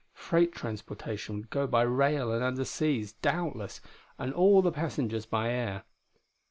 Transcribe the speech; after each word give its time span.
Freight 0.15 0.51
transportation 0.51 1.35
would 1.35 1.51
go 1.51 1.67
by 1.67 1.83
rail 1.83 2.31
and 2.31 2.41
underseas, 2.41 3.13
doubtless, 3.21 3.81
and 4.17 4.33
all 4.33 4.63
the 4.63 4.71
passengers 4.71 5.27
by 5.27 5.49
air.... 5.51 5.83